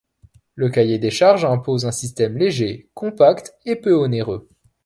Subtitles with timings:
[0.55, 4.49] Le cahier des charges impose un système léger, compact et peu onéreux.